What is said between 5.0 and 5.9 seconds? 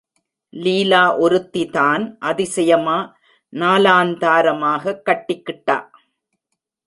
கட்டிக்கிட்டா?